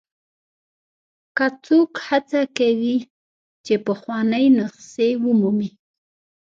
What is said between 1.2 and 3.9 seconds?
که څوک هڅه کوي چې